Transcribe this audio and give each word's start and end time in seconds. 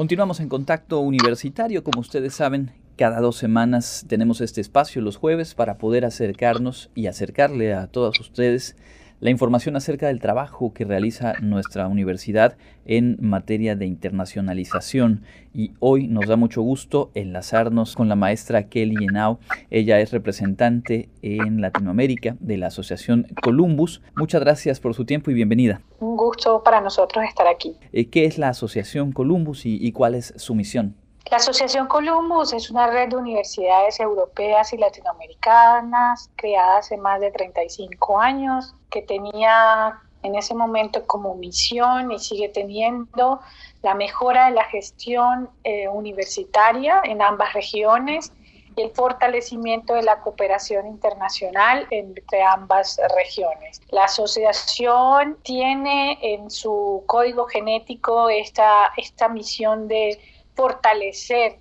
Continuamos 0.00 0.40
en 0.40 0.48
contacto 0.48 1.00
universitario, 1.00 1.84
como 1.84 2.00
ustedes 2.00 2.32
saben, 2.32 2.70
cada 2.96 3.20
dos 3.20 3.36
semanas 3.36 4.06
tenemos 4.08 4.40
este 4.40 4.62
espacio 4.62 5.02
los 5.02 5.18
jueves 5.18 5.54
para 5.54 5.76
poder 5.76 6.06
acercarnos 6.06 6.88
y 6.94 7.06
acercarle 7.06 7.74
a 7.74 7.86
todos 7.86 8.18
ustedes 8.18 8.76
la 9.20 9.30
información 9.30 9.76
acerca 9.76 10.06
del 10.08 10.18
trabajo 10.18 10.72
que 10.72 10.84
realiza 10.84 11.34
nuestra 11.40 11.86
universidad 11.88 12.56
en 12.86 13.18
materia 13.20 13.76
de 13.76 13.86
internacionalización. 13.86 15.22
Y 15.52 15.72
hoy 15.78 16.08
nos 16.08 16.26
da 16.26 16.36
mucho 16.36 16.62
gusto 16.62 17.10
enlazarnos 17.14 17.94
con 17.94 18.08
la 18.08 18.16
maestra 18.16 18.64
Kelly 18.68 19.04
Henao. 19.04 19.38
Ella 19.70 20.00
es 20.00 20.10
representante 20.10 21.08
en 21.22 21.60
Latinoamérica 21.60 22.36
de 22.40 22.56
la 22.56 22.68
Asociación 22.68 23.26
Columbus. 23.42 24.02
Muchas 24.16 24.40
gracias 24.40 24.80
por 24.80 24.94
su 24.94 25.04
tiempo 25.04 25.30
y 25.30 25.34
bienvenida. 25.34 25.82
Un 26.00 26.16
gusto 26.16 26.62
para 26.64 26.80
nosotros 26.80 27.24
estar 27.28 27.46
aquí. 27.46 27.76
Eh, 27.92 28.06
¿Qué 28.08 28.24
es 28.24 28.38
la 28.38 28.48
Asociación 28.48 29.12
Columbus 29.12 29.66
y, 29.66 29.76
y 29.80 29.92
cuál 29.92 30.14
es 30.14 30.32
su 30.36 30.54
misión? 30.54 30.94
La 31.30 31.36
Asociación 31.36 31.86
Columbus 31.86 32.52
es 32.52 32.72
una 32.72 32.88
red 32.88 33.10
de 33.10 33.16
universidades 33.16 34.00
europeas 34.00 34.72
y 34.72 34.78
latinoamericanas 34.78 36.28
creada 36.34 36.78
hace 36.78 36.96
más 36.96 37.20
de 37.20 37.30
35 37.30 38.18
años 38.18 38.74
que 38.90 39.02
tenía 39.02 40.00
en 40.24 40.34
ese 40.34 40.56
momento 40.56 41.06
como 41.06 41.36
misión 41.36 42.10
y 42.10 42.18
sigue 42.18 42.48
teniendo 42.48 43.38
la 43.82 43.94
mejora 43.94 44.46
de 44.46 44.56
la 44.56 44.64
gestión 44.64 45.48
eh, 45.62 45.86
universitaria 45.86 47.00
en 47.04 47.22
ambas 47.22 47.52
regiones 47.52 48.32
y 48.74 48.82
el 48.82 48.90
fortalecimiento 48.90 49.94
de 49.94 50.02
la 50.02 50.20
cooperación 50.22 50.88
internacional 50.88 51.86
entre 51.90 52.42
ambas 52.42 53.00
regiones. 53.16 53.80
La 53.90 54.04
asociación 54.04 55.38
tiene 55.44 56.18
en 56.22 56.50
su 56.50 57.04
código 57.06 57.46
genético 57.46 58.28
esta, 58.28 58.92
esta 58.96 59.28
misión 59.28 59.86
de 59.86 60.18
fortalecer 60.60 61.58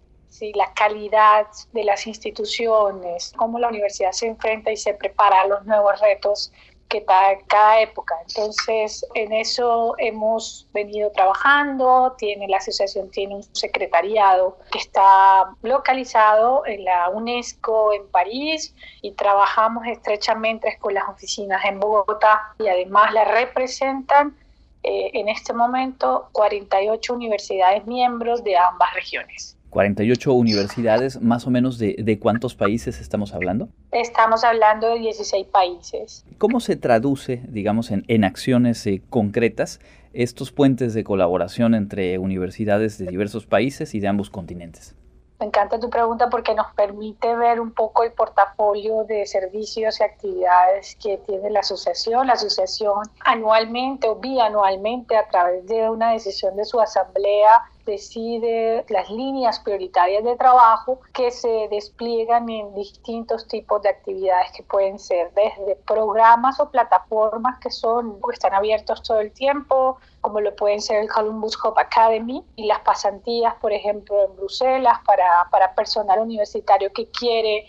la 0.56 0.74
calidad 0.74 1.48
de 1.72 1.86
las 1.86 2.06
instituciones, 2.06 3.32
cómo 3.38 3.58
la 3.58 3.70
universidad 3.70 4.12
se 4.12 4.28
enfrenta 4.28 4.72
y 4.72 4.78
se 4.78 4.94
prepara 4.94 5.42
a 5.42 5.48
los 5.48 5.66
nuevos 5.66 6.00
retos 6.02 6.52
que 6.90 7.00
da 7.02 7.38
cada 7.48 7.80
época. 7.80 8.16
Entonces, 8.28 9.06
en 9.14 9.32
eso 9.32 9.96
hemos 10.00 10.68
venido 10.74 11.12
trabajando. 11.12 12.14
Tiene 12.18 12.50
la 12.50 12.58
asociación 12.58 13.10
tiene 13.10 13.36
un 13.36 13.44
secretariado 13.56 14.58
que 14.70 14.80
está 14.80 15.56
localizado 15.62 16.66
en 16.66 16.84
la 16.84 17.08
UNESCO 17.10 17.94
en 17.94 18.06
París 18.10 18.76
y 19.02 19.12
trabajamos 19.14 19.88
estrechamente 19.88 20.78
con 20.82 20.94
las 20.94 21.08
oficinas 21.08 21.64
en 21.64 21.80
Bogotá 21.80 22.54
y 22.60 22.68
además 22.68 23.14
la 23.14 23.24
representan 23.24 24.36
eh, 24.84 25.12
en 25.14 25.30
este 25.30 25.54
momento 25.54 26.30
48 26.32 27.14
universidades 27.14 27.86
miembros 27.86 28.44
de 28.44 28.58
ambas 28.58 28.94
regiones. 28.94 29.58
48 29.70 30.34
universidades, 30.34 31.22
más 31.22 31.46
o 31.46 31.52
menos 31.52 31.78
de, 31.78 31.96
de, 32.00 32.18
cuántos 32.18 32.56
países 32.56 33.00
estamos 33.00 33.34
hablando? 33.34 33.70
Estamos 33.92 34.44
hablando 34.44 34.88
de 34.88 35.00
16 35.00 35.46
países. 35.48 36.26
¿Cómo 36.38 36.60
se 36.60 36.76
traduce, 36.76 37.44
digamos, 37.48 37.92
en, 37.92 38.04
en 38.08 38.24
acciones 38.24 38.86
eh, 38.88 39.02
concretas 39.10 39.80
estos 40.14 40.52
puentes 40.52 40.96
de 40.96 41.04
colaboración 41.04 41.76
entre 41.76 42.18
universidades 42.18 42.98
de 42.98 43.06
diversos 43.08 43.46
países 43.46 43.94
y 43.94 44.00
de 44.00 44.08
ambos 44.08 44.30
continentes? 44.32 44.96
Me 45.40 45.46
encanta 45.46 45.80
tu 45.80 45.90
pregunta 45.90 46.30
porque 46.30 46.54
nos 46.54 46.74
permite 46.74 47.34
ver 47.34 47.62
un 47.62 47.72
poco 47.72 48.04
el 48.04 48.12
portafolio 48.12 49.06
de 49.06 49.26
servicios 49.26 50.00
y 50.00 50.04
actividades 50.04 50.98
que 51.02 51.18
tiene 51.20 51.50
la 51.50 51.62
asociación. 51.62 52.28
La 52.28 52.34
asociación 52.34 53.04
anualmente 53.22 54.10
o 54.10 54.16
bianualmente 54.16 55.16
a 55.16 55.30
través 55.30 55.66
de 55.66 55.90
una 55.90 56.12
decisión 56.12 56.58
de 56.58 56.66
su 56.66 56.82
asamblea 56.82 57.64
decide 57.90 58.86
las 58.90 59.10
líneas 59.10 59.60
prioritarias 59.60 60.24
de 60.24 60.36
trabajo 60.36 61.00
que 61.14 61.32
se 61.32 61.68
despliegan 61.70 62.48
en 62.50 62.74
distintos 62.76 63.48
tipos 63.48 63.82
de 63.82 63.90
actividades 63.90 64.52
que 64.52 64.64
pueden 64.64 65.00
ser 65.00 65.32
desde 65.34 65.76
programas 65.76 66.60
o 66.60 66.70
plataformas 66.70 67.60
que 67.60 67.72
son 67.72 68.22
que 68.22 68.34
están 68.34 68.54
abiertos 68.54 69.02
todo 69.04 69.20
el 69.20 69.32
tiempo, 69.32 69.98
como 70.22 70.40
lo 70.40 70.56
pueden 70.56 70.82
ser 70.82 71.02
el 71.02 71.10
Columbus 71.10 71.58
Hope 71.64 71.82
Academy 71.82 72.46
y 72.56 72.66
las 72.66 72.80
pasantías, 72.82 73.56
por 73.56 73.74
ejemplo, 73.74 74.24
en 74.24 74.36
Bruselas 74.36 75.00
para, 75.06 75.48
para 75.52 75.74
personal 75.74 76.20
universitario 76.20 76.94
que 76.94 77.10
quiere 77.10 77.68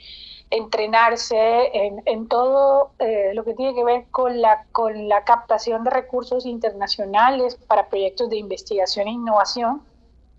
entrenarse 0.50 1.70
en, 1.72 2.02
en 2.06 2.28
todo 2.28 2.90
eh, 2.98 3.30
lo 3.34 3.44
que 3.44 3.54
tiene 3.54 3.72
que 3.72 3.84
ver 3.84 4.04
con 4.10 4.40
la, 4.40 4.66
con 4.72 5.08
la 5.08 5.24
captación 5.24 5.84
de 5.84 5.90
recursos 5.90 6.44
internacionales 6.44 7.56
para 7.68 7.88
proyectos 7.88 8.28
de 8.30 8.36
investigación 8.36 9.06
e 9.06 9.12
innovación 9.12 9.82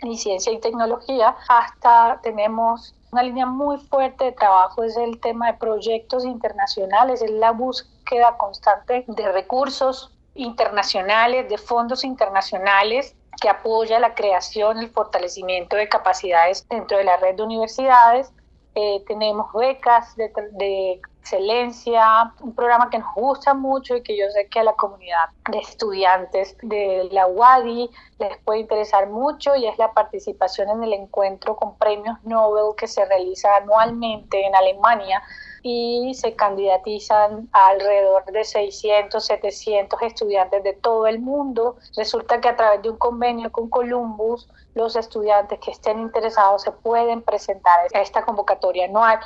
y 0.03 0.17
ciencia 0.17 0.51
y 0.51 0.59
tecnología, 0.59 1.35
hasta 1.47 2.19
tenemos 2.21 2.93
una 3.11 3.23
línea 3.23 3.45
muy 3.45 3.77
fuerte 3.77 4.25
de 4.25 4.31
trabajo, 4.31 4.83
es 4.83 4.95
el 4.97 5.19
tema 5.19 5.51
de 5.51 5.57
proyectos 5.57 6.25
internacionales, 6.25 7.21
es 7.21 7.31
la 7.31 7.51
búsqueda 7.51 8.37
constante 8.37 9.03
de 9.07 9.31
recursos 9.31 10.11
internacionales, 10.33 11.49
de 11.49 11.57
fondos 11.57 12.03
internacionales 12.03 13.15
que 13.41 13.49
apoya 13.49 13.99
la 13.99 14.13
creación, 14.13 14.77
el 14.77 14.89
fortalecimiento 14.89 15.75
de 15.75 15.89
capacidades 15.89 16.67
dentro 16.69 16.97
de 16.97 17.03
la 17.03 17.17
red 17.17 17.35
de 17.35 17.43
universidades. 17.43 18.31
Eh, 18.75 19.03
tenemos 19.07 19.51
becas 19.53 20.15
de 20.15 21.01
excelencia, 21.21 22.33
un 22.41 22.53
programa 22.55 22.89
que 22.89 22.97
nos 22.97 23.13
gusta 23.13 23.53
mucho 23.53 23.95
y 23.95 24.01
que 24.01 24.17
yo 24.17 24.25
sé 24.31 24.47
que 24.47 24.59
a 24.59 24.63
la 24.63 24.73
comunidad 24.73 25.29
de 25.51 25.59
estudiantes 25.59 26.57
de 26.63 27.07
la 27.11 27.27
UADI 27.27 27.89
les 28.17 28.37
puede 28.39 28.61
interesar 28.61 29.07
mucho 29.07 29.55
y 29.55 29.67
es 29.67 29.77
la 29.77 29.93
participación 29.93 30.69
en 30.69 30.83
el 30.83 30.93
encuentro 30.93 31.55
con 31.55 31.77
premios 31.77 32.17
Nobel 32.23 32.75
que 32.75 32.87
se 32.87 33.05
realiza 33.05 33.55
anualmente 33.55 34.45
en 34.45 34.55
Alemania 34.55 35.21
y 35.63 36.13
se 36.15 36.35
candidatizan 36.35 37.47
alrededor 37.51 38.25
de 38.25 38.43
600, 38.43 39.23
700 39.23 40.01
estudiantes 40.01 40.63
de 40.63 40.73
todo 40.73 41.05
el 41.05 41.19
mundo. 41.19 41.77
Resulta 41.95 42.41
que 42.41 42.49
a 42.49 42.55
través 42.55 42.81
de 42.81 42.89
un 42.89 42.97
convenio 42.97 43.51
con 43.51 43.69
Columbus, 43.69 44.49
los 44.73 44.95
estudiantes 44.95 45.59
que 45.59 45.71
estén 45.71 45.99
interesados 45.99 46.63
se 46.63 46.71
pueden 46.71 47.21
presentar 47.21 47.79
a 47.93 48.01
esta 48.01 48.25
convocatoria 48.25 48.85
anual. 48.85 49.19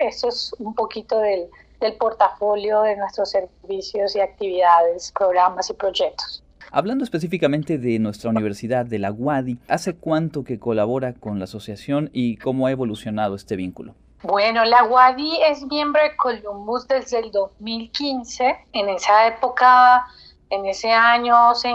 Eso 0.00 0.28
es 0.28 0.54
un 0.58 0.74
poquito 0.74 1.18
del, 1.20 1.48
del 1.80 1.96
portafolio 1.96 2.82
de 2.82 2.96
nuestros 2.96 3.30
servicios 3.30 4.16
y 4.16 4.20
actividades, 4.20 5.12
programas 5.12 5.70
y 5.70 5.74
proyectos. 5.74 6.42
Hablando 6.72 7.02
específicamente 7.02 7.78
de 7.78 7.98
nuestra 7.98 8.30
universidad, 8.30 8.86
de 8.86 8.98
la 8.98 9.10
UADI, 9.10 9.58
¿hace 9.68 9.96
cuánto 9.96 10.44
que 10.44 10.60
colabora 10.60 11.14
con 11.14 11.38
la 11.38 11.44
asociación 11.44 12.10
y 12.12 12.36
cómo 12.36 12.66
ha 12.66 12.70
evolucionado 12.70 13.34
este 13.34 13.56
vínculo? 13.56 13.94
Bueno, 14.22 14.64
la 14.64 14.84
UADI 14.84 15.38
es 15.48 15.66
miembro 15.66 16.00
de 16.02 16.14
Columbus 16.16 16.86
desde 16.86 17.18
el 17.18 17.30
2015. 17.32 18.56
En 18.72 18.88
esa 18.88 19.26
época, 19.26 20.06
en 20.50 20.66
ese 20.66 20.92
año, 20.92 21.54
se, 21.54 21.72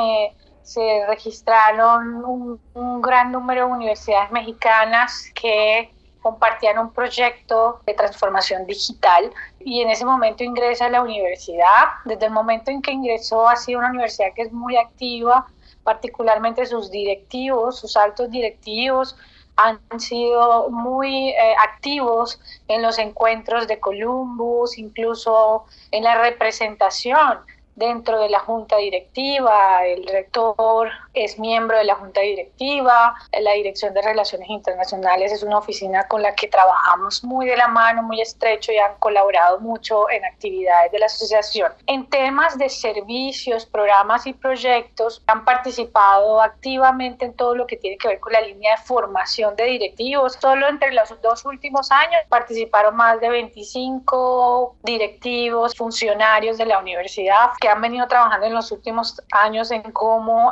se 0.62 1.06
registraron 1.08 2.24
un, 2.24 2.59
un 2.74 3.02
gran 3.02 3.31
número 3.31 3.66
de 3.66 3.74
universidades 3.74 4.31
mexicanas 4.31 5.31
que 5.34 5.91
compartían 6.25 6.80
un 6.80 6.91
proyecto 6.91 7.81
de 7.86 7.94
transformación 7.94 8.66
digital 8.66 9.31
y 9.59 9.81
en 9.81 9.91
ese 9.91 10.06
momento 10.06 10.44
ingresa 10.44 10.88
a 10.88 10.90
la 10.90 11.03
universidad. 11.03 11.84
Desde 12.03 12.25
el 12.25 12.31
momento 12.31 12.72
en 12.72 12.81
que 12.81 12.94
ingresó 12.94 13.47
ha 13.47 13.56
sido 13.56 13.78
una 13.78 13.91
universidad 13.91 14.34
que 14.35 14.41
es 14.41 14.52
muy 14.52 14.75
activa, 14.75 15.46
particularmente 15.84 16.66
sus 16.66 16.90
directivos, 16.90 17.80
sus 17.80 17.96
altos 17.96 18.31
directivos 18.31 19.16
han 19.56 19.80
sido 20.00 20.72
muy 20.72 21.30
eh, 21.30 21.56
activos 21.64 22.40
en 22.68 22.81
los 22.81 22.97
encuentros 22.97 23.68
de 23.68 23.80
Columbus, 23.80 24.80
incluso 24.80 25.66
en 25.91 26.06
la 26.06 26.16
representación 26.24 27.40
dentro 27.75 28.19
de 28.19 28.30
la 28.30 28.40
junta 28.40 28.78
directiva, 28.78 29.86
el 29.86 30.08
rector 30.08 30.90
es 31.13 31.38
miembro 31.38 31.78
de 31.78 31.84
la 31.84 31.96
junta 31.96 32.22
directiva, 32.22 33.16
la 33.40 33.52
Dirección 33.53 33.94
de 33.94 34.02
Relaciones 34.02 34.50
Internacionales 34.50 35.32
es 35.32 35.44
una 35.44 35.58
oficina 35.58 36.08
con 36.08 36.22
la 36.22 36.34
que 36.35 36.47
trabajamos 36.47 37.23
muy 37.23 37.46
de 37.46 37.58
la 37.58 37.67
mano, 37.67 38.03
muy 38.03 38.22
estrecho 38.22 38.72
y 38.72 38.78
han 38.78 38.96
colaborado 39.00 39.59
mucho 39.59 40.09
en 40.09 40.23
actividades 40.26 40.91
de 40.91 41.00
la 41.00 41.05
asociación. 41.08 41.72
En 41.88 42.08
temas 42.09 42.58
de 42.58 42.70
servicios, 42.70 43.66
programas 43.66 44.26
y 44.26 44.34
proyectos, 44.34 45.22
han 45.28 45.44
participado 45.46 46.41
activamente 46.41 47.26
en 47.26 47.34
todo 47.34 47.55
lo 47.55 47.67
que 47.67 47.78
tiene 47.78 47.97
que 47.97 48.08
ver 48.08 48.20
con 48.20 48.34
la 48.34 48.41
línea 48.41 48.76
de 48.76 48.84
formación 48.84 49.55
de 49.55 49.66
directivos. 49.66 50.38
Solo 50.40 50.67
entre 50.67 50.94
los 50.94 51.14
dos 51.22 51.46
últimos 51.46 51.91
años 51.91 52.22
participaron 52.29 52.96
más 52.96 53.20
de 53.20 53.29
25 53.29 54.76
directivos, 54.84 55.76
funcionarios 55.76 56.58
de 56.58 56.66
la 56.66 56.79
universidad 56.79 57.52
que 57.66 57.72
han 57.72 57.82
venido 57.82 58.06
trabajando 58.08 58.46
en 58.46 58.53
los 58.53 58.72
últimos 58.72 59.20
años 59.32 59.72
en 59.72 59.82
cómo, 59.91 60.52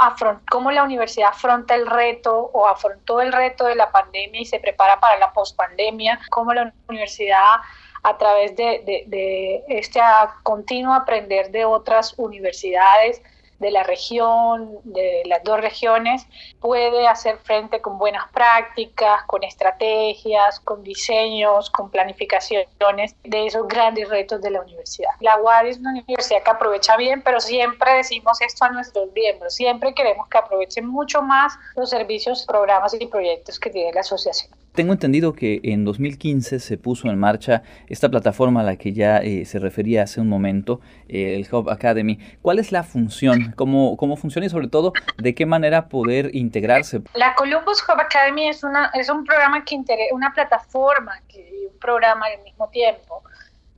cómo 0.49 0.71
la 0.71 0.81
universidad 0.81 1.29
afronta 1.29 1.75
el 1.75 1.85
reto 1.85 2.49
o 2.53 2.65
afrontó 2.67 3.21
el 3.21 3.31
reto 3.31 3.65
de 3.65 3.75
la 3.75 3.91
pandemia 3.91 4.41
y 4.41 4.45
se 4.45 4.59
prepara 4.59 4.99
para 4.99 5.19
la 5.19 5.31
pospandemia, 5.31 6.19
cómo 6.31 6.55
la 6.55 6.73
universidad 6.87 7.57
a 8.01 8.17
través 8.17 8.55
de, 8.55 8.81
de, 8.83 9.03
de 9.05 9.63
este 9.67 9.99
continuo 10.41 10.91
aprender 10.95 11.51
de 11.51 11.65
otras 11.65 12.15
universidades, 12.17 13.21
de 13.63 13.71
la 13.71 13.83
región, 13.83 14.77
de 14.83 15.23
las 15.25 15.41
dos 15.43 15.59
regiones, 15.59 16.27
puede 16.59 17.07
hacer 17.07 17.37
frente 17.37 17.81
con 17.81 17.97
buenas 17.97 18.29
prácticas, 18.31 19.23
con 19.23 19.43
estrategias, 19.43 20.59
con 20.59 20.83
diseños, 20.83 21.69
con 21.71 21.89
planificaciones 21.89 23.15
de 23.23 23.47
esos 23.47 23.65
grandes 23.67 24.09
retos 24.09 24.41
de 24.41 24.51
la 24.51 24.61
universidad. 24.61 25.11
La 25.21 25.37
UAD 25.41 25.67
es 25.67 25.77
una 25.79 25.91
universidad 25.91 26.43
que 26.43 26.51
aprovecha 26.51 26.97
bien, 26.97 27.21
pero 27.23 27.39
siempre 27.39 27.93
decimos 27.93 28.41
esto 28.41 28.65
a 28.65 28.69
nuestros 28.69 29.11
miembros, 29.13 29.55
siempre 29.55 29.93
queremos 29.93 30.27
que 30.27 30.37
aprovechen 30.37 30.85
mucho 30.85 31.21
más 31.21 31.53
los 31.77 31.89
servicios, 31.89 32.45
programas 32.45 32.93
y 32.93 33.07
proyectos 33.07 33.59
que 33.59 33.69
tiene 33.69 33.93
la 33.93 34.01
asociación. 34.01 34.51
Tengo 34.73 34.91
entendido 34.91 35.33
que 35.33 35.61
en 35.63 35.85
2015 35.85 36.59
se 36.59 36.77
puso 36.79 37.07
en 37.07 37.19
marcha 37.19 37.61
esta 37.87 38.09
plataforma 38.09 38.61
a 38.61 38.63
la 38.63 38.75
que 38.75 38.91
ya 38.91 39.17
eh, 39.17 39.45
se 39.45 39.59
refería 39.59 40.01
hace 40.01 40.19
un 40.19 40.27
momento, 40.27 40.81
eh, 41.07 41.35
el 41.35 41.47
Hub 41.53 41.69
Academy. 41.69 42.17
¿Cuál 42.41 42.57
es 42.57 42.71
la 42.71 42.81
función? 42.81 43.53
¿Cómo, 43.55 43.97
¿Cómo 43.97 44.17
funciona 44.17 44.47
y 44.47 44.49
sobre 44.49 44.69
todo 44.69 44.93
de 45.19 45.35
qué 45.35 45.45
manera 45.45 45.89
poder 45.89 46.31
integrarse? 46.33 47.03
La 47.13 47.35
Columbus 47.35 47.83
Hub 47.87 47.99
Academy 47.99 48.49
es, 48.49 48.63
una, 48.63 48.89
es 48.95 49.09
un 49.09 49.23
programa 49.23 49.63
que 49.63 49.75
una 50.11 50.33
plataforma 50.33 51.21
y 51.29 51.65
un 51.67 51.77
programa 51.79 52.25
al 52.25 52.43
mismo 52.43 52.67
tiempo 52.69 53.23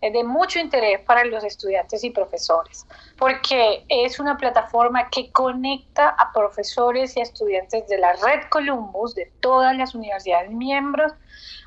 de 0.02 0.24
mucho 0.24 0.60
interés 0.60 1.00
para 1.02 1.26
los 1.26 1.44
estudiantes 1.44 2.04
y 2.04 2.12
profesores, 2.12 2.86
porque 3.18 3.86
es 3.88 4.20
una 4.20 4.38
plataforma 4.38 5.10
que 5.10 5.32
conecta 5.32 6.10
a 6.10 6.32
profesores 6.32 7.18
y 7.18 7.22
estudiantes 7.22 7.88
de 7.88 7.98
la 7.98 8.14
red 8.14 8.44
Columbus, 8.50 9.16
de 9.16 9.32
todas 9.40 9.76
las 9.76 9.96
universidades 9.96 10.52
miembros, 10.52 11.14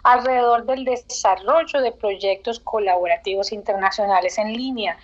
alrededor 0.05 0.65
del 0.67 0.85
desarrollo 0.85 1.81
de 1.81 1.93
proyectos 1.93 2.61
colaborativos 2.61 3.53
internacionales 3.53 4.39
en 4.39 4.53
línea. 4.53 4.97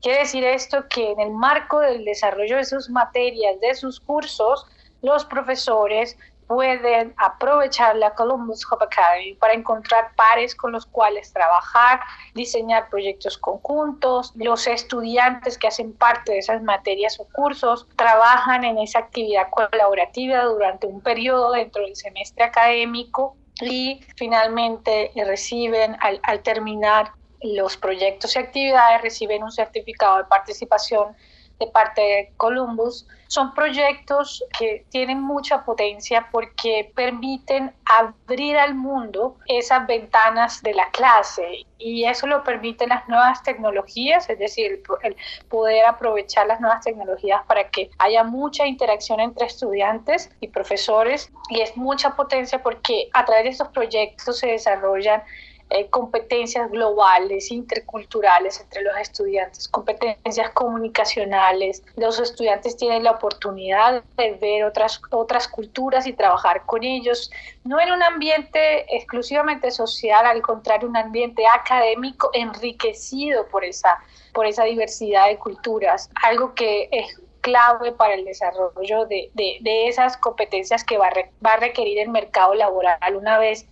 Quiere 0.00 0.20
decir 0.20 0.44
esto 0.44 0.88
que 0.88 1.10
en 1.10 1.20
el 1.20 1.30
marco 1.30 1.80
del 1.80 2.04
desarrollo 2.04 2.56
de 2.56 2.64
sus 2.64 2.88
materias, 2.88 3.60
de 3.60 3.74
sus 3.74 4.00
cursos, 4.00 4.66
los 5.02 5.26
profesores 5.26 6.16
pueden 6.50 7.14
aprovechar 7.16 7.94
la 7.94 8.12
Columbus 8.12 8.66
Hub 8.66 8.82
Academy 8.82 9.34
para 9.34 9.52
encontrar 9.54 10.16
pares 10.16 10.56
con 10.56 10.72
los 10.72 10.84
cuales 10.84 11.32
trabajar, 11.32 12.00
diseñar 12.34 12.88
proyectos 12.88 13.38
conjuntos. 13.38 14.32
Los 14.34 14.66
estudiantes 14.66 15.56
que 15.56 15.68
hacen 15.68 15.92
parte 15.92 16.32
de 16.32 16.38
esas 16.38 16.60
materias 16.60 17.20
o 17.20 17.28
cursos 17.32 17.86
trabajan 17.94 18.64
en 18.64 18.78
esa 18.78 18.98
actividad 18.98 19.46
colaborativa 19.50 20.42
durante 20.42 20.88
un 20.88 21.00
periodo 21.00 21.52
dentro 21.52 21.84
del 21.84 21.94
semestre 21.94 22.42
académico 22.42 23.36
y 23.60 24.00
finalmente 24.16 25.12
reciben 25.24 25.96
al, 26.00 26.18
al 26.24 26.42
terminar 26.42 27.12
los 27.42 27.76
proyectos 27.76 28.34
y 28.34 28.40
actividades, 28.40 29.02
reciben 29.02 29.44
un 29.44 29.52
certificado 29.52 30.18
de 30.18 30.24
participación 30.24 31.14
de 31.60 31.66
parte 31.66 32.00
de 32.00 32.32
Columbus, 32.36 33.06
son 33.28 33.54
proyectos 33.54 34.42
que 34.58 34.84
tienen 34.90 35.20
mucha 35.20 35.64
potencia 35.64 36.28
porque 36.32 36.90
permiten 36.96 37.72
abrir 37.84 38.56
al 38.56 38.74
mundo 38.74 39.36
esas 39.46 39.86
ventanas 39.86 40.62
de 40.62 40.74
la 40.74 40.90
clase 40.90 41.64
y 41.78 42.06
eso 42.06 42.26
lo 42.26 42.42
permiten 42.42 42.88
las 42.88 43.08
nuevas 43.08 43.42
tecnologías, 43.44 44.28
es 44.28 44.38
decir, 44.38 44.82
el 45.02 45.16
poder 45.48 45.86
aprovechar 45.86 46.48
las 46.48 46.60
nuevas 46.60 46.84
tecnologías 46.84 47.42
para 47.46 47.68
que 47.70 47.90
haya 47.98 48.24
mucha 48.24 48.66
interacción 48.66 49.20
entre 49.20 49.46
estudiantes 49.46 50.30
y 50.40 50.48
profesores 50.48 51.30
y 51.50 51.60
es 51.60 51.76
mucha 51.76 52.16
potencia 52.16 52.62
porque 52.62 53.10
a 53.12 53.24
través 53.24 53.44
de 53.44 53.50
estos 53.50 53.68
proyectos 53.68 54.38
se 54.38 54.48
desarrollan 54.48 55.22
eh, 55.70 55.88
competencias 55.88 56.68
globales, 56.70 57.52
interculturales 57.52 58.60
entre 58.60 58.82
los 58.82 58.96
estudiantes, 58.98 59.68
competencias 59.68 60.50
comunicacionales. 60.50 61.84
Los 61.96 62.18
estudiantes 62.18 62.76
tienen 62.76 63.04
la 63.04 63.12
oportunidad 63.12 64.02
de 64.16 64.32
ver 64.32 64.64
otras, 64.64 65.00
otras 65.10 65.46
culturas 65.46 66.08
y 66.08 66.12
trabajar 66.12 66.66
con 66.66 66.82
ellos, 66.82 67.30
no 67.62 67.80
en 67.80 67.92
un 67.92 68.02
ambiente 68.02 68.84
exclusivamente 68.96 69.70
social, 69.70 70.26
al 70.26 70.42
contrario, 70.42 70.88
un 70.88 70.96
ambiente 70.96 71.44
académico 71.46 72.30
enriquecido 72.32 73.46
por 73.46 73.64
esa, 73.64 74.02
por 74.34 74.46
esa 74.46 74.64
diversidad 74.64 75.28
de 75.28 75.38
culturas, 75.38 76.10
algo 76.24 76.52
que 76.54 76.88
es 76.90 77.20
clave 77.42 77.92
para 77.92 78.14
el 78.14 78.24
desarrollo 78.24 79.06
de, 79.06 79.30
de, 79.34 79.58
de 79.60 79.88
esas 79.88 80.16
competencias 80.16 80.82
que 80.82 80.98
va 80.98 81.10
va 81.44 81.52
a 81.52 81.56
requerir 81.56 82.00
el 82.00 82.08
mercado 82.08 82.54
laboral 82.54 83.16
una 83.16 83.38
vez 83.38 83.66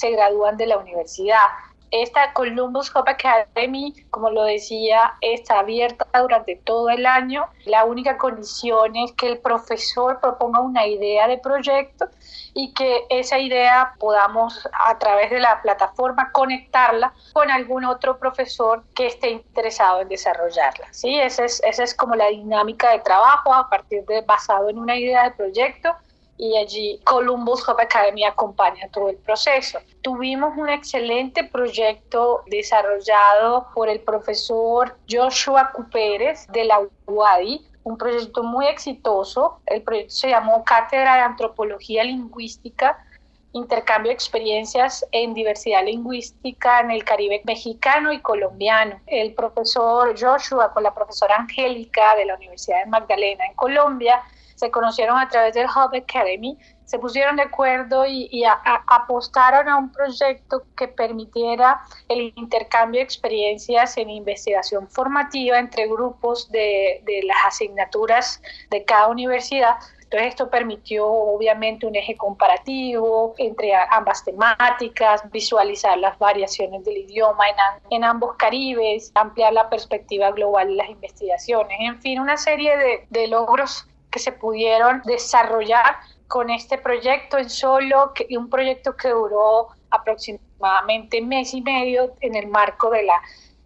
se 0.00 0.10
gradúan 0.12 0.56
de 0.56 0.66
la 0.66 0.78
universidad. 0.78 1.46
Esta 1.90 2.32
Columbus 2.32 2.94
Hub 2.94 3.08
Academy, 3.08 3.92
como 4.10 4.30
lo 4.30 4.44
decía, 4.44 5.14
está 5.20 5.58
abierta 5.58 6.06
durante 6.20 6.54
todo 6.56 6.88
el 6.88 7.04
año. 7.04 7.46
La 7.64 7.84
única 7.84 8.16
condición 8.16 8.94
es 8.94 9.12
que 9.12 9.26
el 9.26 9.38
profesor 9.38 10.20
proponga 10.20 10.60
una 10.60 10.86
idea 10.86 11.26
de 11.26 11.38
proyecto 11.38 12.06
y 12.54 12.72
que 12.74 13.04
esa 13.10 13.40
idea 13.40 13.94
podamos 13.98 14.68
a 14.72 14.98
través 14.98 15.30
de 15.30 15.40
la 15.40 15.60
plataforma 15.62 16.30
conectarla 16.30 17.12
con 17.32 17.50
algún 17.50 17.84
otro 17.84 18.18
profesor 18.18 18.84
que 18.94 19.08
esté 19.08 19.30
interesado 19.30 20.00
en 20.00 20.08
desarrollarla. 20.08 20.86
¿sí? 20.92 21.18
Esa, 21.18 21.44
es, 21.44 21.60
esa 21.64 21.82
es 21.82 21.94
como 21.94 22.14
la 22.14 22.28
dinámica 22.28 22.90
de 22.92 23.00
trabajo 23.00 23.52
a 23.52 23.68
partir 23.68 24.04
de 24.06 24.22
basado 24.22 24.70
en 24.70 24.78
una 24.78 24.96
idea 24.96 25.24
de 25.24 25.32
proyecto 25.32 25.96
y 26.40 26.56
allí 26.56 26.98
Columbus 27.04 27.68
Hub 27.68 27.78
Academy 27.78 28.24
acompaña 28.24 28.88
todo 28.90 29.10
el 29.10 29.16
proceso. 29.16 29.78
Tuvimos 30.00 30.56
un 30.56 30.70
excelente 30.70 31.44
proyecto 31.44 32.42
desarrollado 32.46 33.66
por 33.74 33.90
el 33.90 34.00
profesor 34.00 34.96
Joshua 35.08 35.70
Cupérez 35.74 36.46
de 36.48 36.64
la 36.64 36.80
UADI, 37.06 37.66
un 37.84 37.98
proyecto 37.98 38.42
muy 38.42 38.66
exitoso. 38.68 39.60
El 39.66 39.82
proyecto 39.82 40.14
se 40.14 40.30
llamó 40.30 40.64
Cátedra 40.64 41.16
de 41.16 41.20
Antropología 41.20 42.04
Lingüística 42.04 43.04
intercambio 43.52 44.10
de 44.10 44.14
experiencias 44.14 45.04
en 45.10 45.34
diversidad 45.34 45.84
lingüística 45.84 46.80
en 46.80 46.92
el 46.92 47.02
Caribe 47.02 47.42
mexicano 47.44 48.12
y 48.12 48.20
colombiano. 48.20 49.00
El 49.06 49.34
profesor 49.34 50.14
Joshua 50.18 50.72
con 50.72 50.84
la 50.84 50.94
profesora 50.94 51.34
Angélica 51.36 52.14
de 52.16 52.26
la 52.26 52.36
Universidad 52.36 52.84
de 52.84 52.90
Magdalena 52.90 53.44
en 53.46 53.54
Colombia 53.54 54.22
se 54.60 54.70
conocieron 54.70 55.18
a 55.18 55.26
través 55.26 55.54
del 55.54 55.64
Hub 55.64 55.94
Academy, 55.96 56.58
se 56.84 56.98
pusieron 56.98 57.36
de 57.36 57.44
acuerdo 57.44 58.04
y, 58.06 58.44
apostaron 58.88 59.70
a 59.70 59.78
un 59.78 59.90
proyecto 59.90 60.64
que 60.76 60.86
permitiera 60.86 61.80
el 62.08 62.30
intercambio 62.36 62.98
de 62.98 63.04
experiencias 63.04 63.96
en 63.96 64.10
investigación 64.10 64.86
formativa 64.90 65.58
entre 65.58 65.86
grupos 65.86 66.50
de, 66.50 67.02
las 67.24 67.38
asignaturas 67.46 68.42
de 68.70 68.84
cada 68.84 69.08
universidad. 69.08 69.76
Entonces 70.02 70.28
esto 70.30 70.50
permitió 70.50 71.06
obviamente 71.06 71.86
un 71.86 71.94
eje 71.94 72.16
comparativo 72.16 73.34
entre 73.38 73.72
ambas 73.90 74.24
temáticas, 74.24 75.22
visualizar 75.30 75.96
las 75.96 76.18
variaciones 76.18 76.84
del 76.84 76.98
idioma 76.98 77.44
en, 77.88 78.04
ambos 78.04 78.34
Caribes, 78.36 79.10
ampliar 79.14 79.54
la 79.54 79.70
perspectiva 79.70 80.32
global 80.32 80.68
de 80.68 80.74
las 80.74 80.90
investigaciones, 80.90 81.78
en 81.80 82.02
fin, 82.02 82.20
una 82.20 82.36
serie 82.36 83.06
de 83.08 83.28
logros 83.28 83.86
que 84.10 84.18
se 84.18 84.32
pudieron 84.32 85.02
desarrollar 85.04 85.96
con 86.28 86.50
este 86.50 86.78
proyecto 86.78 87.38
en 87.38 87.50
solo, 87.50 88.12
que, 88.14 88.26
un 88.36 88.48
proyecto 88.48 88.96
que 88.96 89.08
duró 89.08 89.68
aproximadamente 89.90 91.20
mes 91.20 91.52
y 91.54 91.62
medio 91.62 92.14
en 92.20 92.36
el 92.36 92.46
marco 92.46 92.90
de, 92.90 93.02
la, 93.02 93.20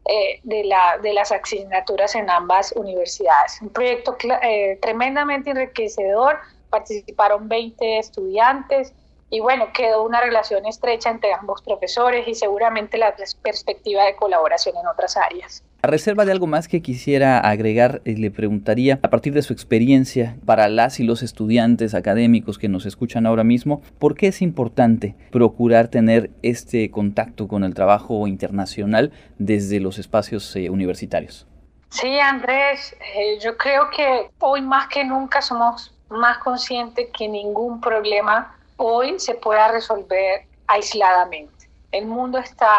eh, 0.07 0.41
de, 0.43 0.65
la, 0.65 0.99
de 0.99 1.13
las 1.13 1.31
asignaturas 1.33 2.15
en 2.15 2.31
ambas 2.31 2.73
universidades. 2.73 3.61
Un 3.61 3.71
proyecto 3.71 4.17
eh, 4.43 4.79
tremendamente 4.81 5.51
enriquecedor, 5.51 6.39
participaron 6.71 7.49
20 7.49 7.99
estudiantes 7.99 8.93
y 9.31 9.41
bueno, 9.41 9.69
quedó 9.73 10.03
una 10.03 10.21
relación 10.21 10.67
estrecha 10.67 11.11
entre 11.11 11.33
ambos 11.33 11.63
profesores 11.63 12.27
y 12.27 12.35
seguramente 12.35 12.99
la 12.99 13.15
perspectiva 13.43 14.05
de 14.05 14.17
colaboración 14.17 14.77
en 14.77 14.87
otras 14.87 15.17
áreas. 15.17 15.63
A 15.85 15.87
reserva 15.87 16.25
de 16.25 16.33
algo 16.33 16.47
más 16.47 16.67
que 16.67 16.81
quisiera 16.81 17.39
agregar, 17.39 18.01
eh, 18.07 18.15
le 18.17 18.31
preguntaría, 18.31 18.99
a 19.03 19.11
partir 19.11 19.35
de 19.35 19.43
su 19.43 19.53
experiencia 19.53 20.35
para 20.47 20.67
las 20.71 20.99
y 20.99 21.05
los 21.05 21.23
estudiantes 21.23 21.95
académicos 21.95 22.57
que 22.57 22.71
nos 22.71 22.87
escuchan 22.87 23.27
ahora 23.27 23.45
mismo, 23.45 23.83
¿por 23.99 24.15
qué 24.15 24.29
es 24.29 24.41
importante 24.41 25.15
procurar 25.31 25.89
tener 25.89 26.31
este 26.41 26.91
contacto 26.91 27.49
con 27.49 27.65
el 27.65 27.75
trabajo 27.75 28.27
internacional 28.27 29.13
desde 29.39 29.79
los 29.79 29.99
espacios 29.99 30.57
eh, 30.57 30.71
universitarios? 30.71 31.47
Sí, 31.91 32.19
Andrés, 32.19 32.97
eh, 33.15 33.39
yo 33.45 33.55
creo 33.59 33.91
que 33.95 34.31
hoy 34.39 34.63
más 34.63 34.89
que 34.89 35.05
nunca 35.05 35.43
somos 35.43 35.95
más 36.09 36.39
conscientes 36.39 37.09
que 37.13 37.29
ningún 37.29 37.83
problema 37.83 38.57
hoy 38.79 39.21
se 39.21 39.35
pueda 39.35 39.71
resolver 39.71 40.47
aisladamente. 40.67 41.69
El 41.93 42.07
mundo 42.07 42.39
está 42.39 42.71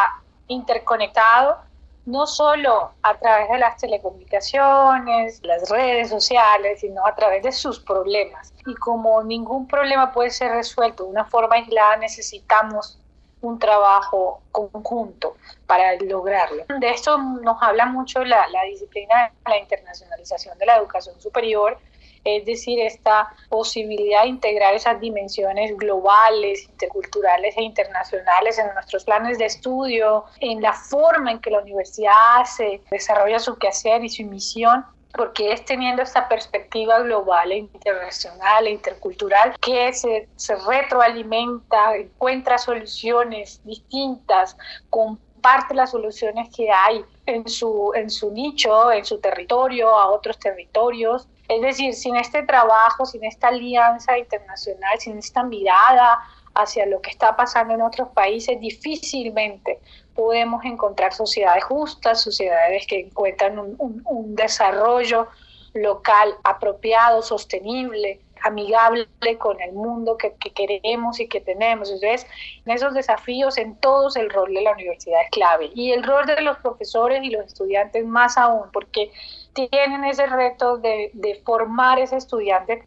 interconectado 0.48 1.66
no 2.06 2.28
solo 2.28 2.92
a 3.02 3.18
través 3.18 3.50
de 3.50 3.58
las 3.58 3.78
telecomunicaciones, 3.78 5.42
las 5.44 5.70
redes 5.70 6.10
sociales, 6.10 6.82
sino 6.82 7.06
a 7.06 7.16
través 7.16 7.44
de 7.44 7.52
sus 7.52 7.80
problemas. 7.80 8.54
Y 8.66 8.76
como 8.76 9.24
ningún 9.24 9.68
problema 9.68 10.12
puede 10.12 10.30
ser 10.30 10.52
resuelto 10.52 11.04
de 11.04 11.10
una 11.10 11.26
forma 11.26 11.56
aislada, 11.56 11.98
necesitamos 11.98 13.00
un 13.42 13.60
trabajo 13.60 14.42
conjunto 14.52 15.36
para 15.68 15.96
lograrlo. 15.96 16.64
De 16.80 16.90
esto 16.90 17.18
nos 17.18 17.62
habla 17.62 17.86
mucho 17.86 18.24
la, 18.24 18.48
la 18.50 18.64
disciplina 18.64 19.32
de 19.46 19.52
la 19.52 19.60
internacionalización 19.60 20.58
de 20.58 20.66
la 20.66 20.78
educación 20.78 21.20
superior, 21.20 21.78
es 22.25 22.46
decir, 22.46 22.79
esta 22.79 23.32
posibilidad 23.50 24.24
de 24.24 24.29
integrar 24.29 24.74
esas 24.74 25.00
dimensiones 25.00 25.77
globales, 25.77 26.63
interculturales 26.63 27.55
e 27.55 27.62
internacionales 27.62 28.58
en 28.58 28.74
nuestros 28.74 29.05
planes 29.05 29.38
de 29.38 29.46
estudio, 29.46 30.25
en 30.39 30.62
la 30.62 30.74
forma 30.74 31.32
en 31.32 31.39
que 31.39 31.51
la 31.51 31.60
universidad 31.60 32.13
hace, 32.39 32.82
desarrolla 32.91 33.39
su 33.39 33.55
quehacer 33.58 34.03
y 34.03 34.10
su 34.10 34.24
misión 34.24 34.84
porque 35.15 35.53
es 35.53 35.63
teniendo 35.63 36.01
esta 36.01 36.27
perspectiva 36.27 37.00
global 37.00 37.51
e 37.51 37.58
internacional 37.58 38.67
e 38.67 38.72
intercultural 38.72 39.55
que 39.62 39.94
se, 39.94 40.27
se 40.36 40.55
retroalimenta, 40.55 41.96
encuentra 41.96 42.58
soluciones 42.58 43.62
distintas, 43.63 44.58
comparte 44.89 45.74
las 45.74 45.91
soluciones 45.91 46.50
que 46.55 46.70
hay 46.70 47.05
en 47.25 47.48
su, 47.48 47.91
en 47.96 48.10
su 48.10 48.32
nicho, 48.32 48.91
en 48.91 49.05
su 49.05 49.20
territorio, 49.20 49.89
a 49.89 50.10
otros 50.10 50.38
territorios. 50.39 51.27
Es 51.48 51.62
decir, 51.62 51.94
sin 51.94 52.16
este 52.16 52.44
trabajo, 52.44 53.06
sin 53.06 53.24
esta 53.24 53.50
alianza 53.50 54.18
internacional, 54.18 55.00
sin 55.00 55.18
esta 55.18 55.44
mirada 55.44 56.20
hacia 56.56 56.86
lo 56.86 57.02
que 57.02 57.12
está 57.12 57.36
pasando 57.36 57.74
en 57.74 57.82
otros 57.82 58.10
países, 58.10 58.60
difícilmente 58.60 59.80
podemos 60.16 60.64
encontrar 60.64 61.14
sociedades 61.14 61.66
justas, 61.66 62.22
sociedades 62.22 62.88
que 62.88 63.02
encuentran 63.02 63.60
un, 63.60 64.36
desarrollo 64.36 65.28
local 65.74 66.36
apropiado, 66.44 67.22
sostenible, 67.22 68.22
amigable 68.46 69.08
con 69.40 69.60
el 69.60 69.74
mundo 69.74 70.18
que, 70.18 70.36
queremos 70.54 71.20
y 71.20 71.28
que 71.28 71.42
tenemos. 71.42 71.90
Entonces, 71.90 72.28
en 72.66 72.74
esos 72.74 72.94
desafíos, 72.94 73.58
en 73.58 73.75
todos 73.78 74.16
el 74.16 74.30
rol 74.30 74.54
de 74.54 74.62
la 74.62 74.74
universidad 74.74 75.22
es 75.24 75.32
clave 75.32 75.72
y 75.74 75.92
el 75.92 76.04
rol 76.04 76.25
de 76.25 76.42
los 76.42 76.58
profesores 76.60 77.24
y 77.24 77.32
los 77.32 77.46
estudiantes 77.46 78.06
más 78.06 78.38
aún, 78.38 78.70
porque 78.72 79.12
tienen 79.54 80.04
ese 80.06 80.28
reto 80.28 80.78
de, 80.78 81.10
de 81.14 81.36
formar 81.44 82.00
ese 82.00 82.18
estudiante 82.18 82.86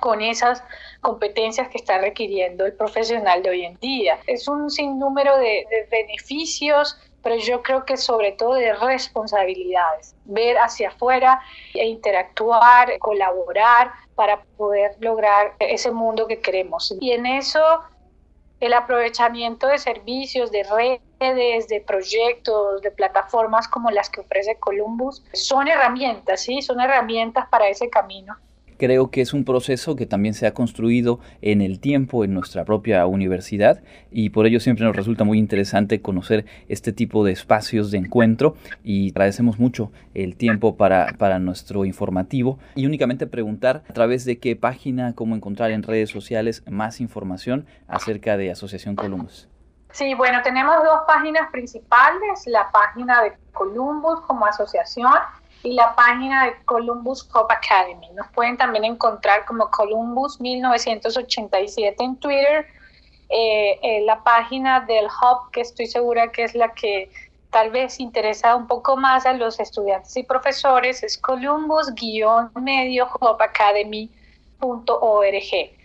con 0.00 0.20
esas 0.20 0.62
competencias 1.00 1.68
que 1.68 1.78
está 1.78 1.98
requiriendo 1.98 2.66
el 2.66 2.72
profesional 2.72 3.42
de 3.42 3.50
hoy 3.50 3.64
en 3.64 3.76
día. 3.78 4.18
Es 4.26 4.48
un 4.48 4.70
sinnúmero 4.70 5.36
de, 5.38 5.66
beneficios, 5.90 6.98
pero 7.28 7.42
yo 7.42 7.62
creo 7.62 7.84
que 7.84 7.98
sobre 7.98 8.32
todo 8.32 8.54
de 8.54 8.72
responsabilidades, 8.72 10.14
ver 10.24 10.56
hacia 10.56 10.88
afuera 10.88 11.42
e 11.74 11.84
interactuar, 11.86 12.98
colaborar 13.00 13.92
para 14.14 14.40
poder 14.56 14.96
lograr 15.00 15.54
ese 15.58 15.90
mundo 15.90 16.26
que 16.26 16.40
queremos. 16.40 16.96
Y 17.00 17.12
en 17.12 17.26
eso 17.26 17.60
el 18.60 18.72
aprovechamiento 18.72 19.66
de 19.66 19.76
servicios, 19.76 20.50
de 20.50 20.62
redes, 21.20 21.68
de 21.68 21.84
proyectos, 21.86 22.80
de 22.80 22.92
plataformas 22.92 23.68
como 23.68 23.90
las 23.90 24.08
que 24.08 24.22
ofrece 24.22 24.58
Columbus, 24.58 25.22
son 25.34 25.68
herramientas, 25.68 26.40
¿sí? 26.40 26.62
Son 26.62 26.80
herramientas 26.80 27.46
para 27.50 27.68
ese 27.68 27.90
camino 27.90 28.38
Creo 28.78 29.10
que 29.10 29.20
es 29.20 29.34
un 29.34 29.44
proceso 29.44 29.96
que 29.96 30.06
también 30.06 30.34
se 30.34 30.46
ha 30.46 30.54
construido 30.54 31.18
en 31.42 31.60
el 31.60 31.80
tiempo 31.80 32.24
en 32.24 32.32
nuestra 32.32 32.64
propia 32.64 33.04
universidad 33.06 33.82
y 34.12 34.30
por 34.30 34.46
ello 34.46 34.60
siempre 34.60 34.84
nos 34.86 34.94
resulta 34.94 35.24
muy 35.24 35.38
interesante 35.38 36.00
conocer 36.00 36.46
este 36.68 36.92
tipo 36.92 37.24
de 37.24 37.32
espacios 37.32 37.90
de 37.90 37.98
encuentro 37.98 38.54
y 38.84 39.10
agradecemos 39.10 39.58
mucho 39.58 39.90
el 40.14 40.36
tiempo 40.36 40.76
para, 40.76 41.14
para 41.18 41.40
nuestro 41.40 41.84
informativo 41.84 42.60
y 42.76 42.86
únicamente 42.86 43.26
preguntar 43.26 43.82
a 43.88 43.92
través 43.92 44.24
de 44.24 44.38
qué 44.38 44.54
página, 44.54 45.12
cómo 45.14 45.34
encontrar 45.34 45.72
en 45.72 45.82
redes 45.82 46.10
sociales 46.10 46.62
más 46.70 47.00
información 47.00 47.66
acerca 47.88 48.36
de 48.36 48.52
Asociación 48.52 48.94
Columbus. 48.94 49.48
Sí, 49.90 50.14
bueno, 50.14 50.38
tenemos 50.42 50.76
dos 50.84 51.00
páginas 51.06 51.50
principales, 51.50 52.46
la 52.46 52.70
página 52.70 53.22
de 53.22 53.32
Columbus 53.52 54.20
como 54.20 54.46
asociación 54.46 55.10
y 55.62 55.72
la 55.72 55.94
página 55.94 56.46
de 56.46 56.54
Columbus 56.64 57.24
Cop 57.24 57.50
Academy. 57.50 58.08
Nos 58.14 58.28
pueden 58.28 58.56
también 58.56 58.84
encontrar 58.84 59.44
como 59.44 59.70
Columbus 59.70 60.40
1987 60.40 62.02
en 62.02 62.16
Twitter. 62.16 62.66
Eh, 63.28 63.78
eh, 63.82 64.02
la 64.06 64.22
página 64.22 64.80
del 64.80 65.06
hub, 65.06 65.50
que 65.50 65.60
estoy 65.60 65.86
segura 65.86 66.32
que 66.32 66.44
es 66.44 66.54
la 66.54 66.72
que 66.72 67.10
tal 67.50 67.70
vez 67.70 68.00
interesa 68.00 68.56
un 68.56 68.66
poco 68.66 68.96
más 68.96 69.26
a 69.26 69.32
los 69.32 69.60
estudiantes 69.60 70.16
y 70.16 70.22
profesores, 70.22 71.02
es 71.02 71.18
columbus-medio 71.18 72.50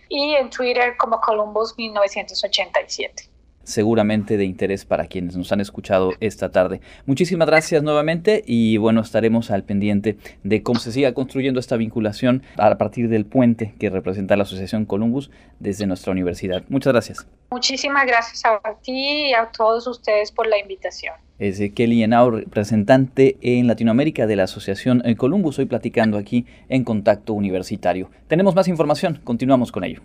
y 0.08 0.34
en 0.34 0.50
Twitter 0.50 0.96
como 0.96 1.20
Columbus 1.20 1.76
1987 1.76 3.33
seguramente 3.64 4.36
de 4.36 4.44
interés 4.44 4.84
para 4.84 5.06
quienes 5.06 5.36
nos 5.36 5.50
han 5.52 5.60
escuchado 5.60 6.12
esta 6.20 6.50
tarde. 6.50 6.80
Muchísimas 7.06 7.48
gracias 7.48 7.82
nuevamente 7.82 8.42
y 8.46 8.76
bueno, 8.76 9.00
estaremos 9.00 9.50
al 9.50 9.64
pendiente 9.64 10.16
de 10.42 10.62
cómo 10.62 10.78
se 10.80 10.92
siga 10.92 11.12
construyendo 11.12 11.60
esta 11.60 11.76
vinculación 11.76 12.42
a 12.56 12.78
partir 12.78 13.08
del 13.08 13.26
puente 13.26 13.74
que 13.78 13.90
representa 13.90 14.36
la 14.36 14.44
Asociación 14.44 14.84
Columbus 14.84 15.30
desde 15.58 15.86
nuestra 15.86 16.12
universidad. 16.12 16.62
Muchas 16.68 16.92
gracias. 16.92 17.26
Muchísimas 17.50 18.06
gracias 18.06 18.42
a 18.44 18.60
ti 18.82 19.28
y 19.28 19.32
a 19.34 19.50
todos 19.50 19.86
ustedes 19.86 20.32
por 20.32 20.46
la 20.46 20.58
invitación. 20.58 21.14
Es 21.38 21.60
Kelly 21.74 22.02
Henao, 22.02 22.30
representante 22.30 23.36
en 23.40 23.66
Latinoamérica 23.66 24.26
de 24.26 24.36
la 24.36 24.44
Asociación 24.44 25.02
Columbus, 25.16 25.58
hoy 25.58 25.66
platicando 25.66 26.16
aquí 26.16 26.46
en 26.68 26.84
Contacto 26.84 27.32
Universitario. 27.32 28.10
Tenemos 28.28 28.54
más 28.54 28.68
información, 28.68 29.20
continuamos 29.24 29.72
con 29.72 29.84
ello. 29.84 30.00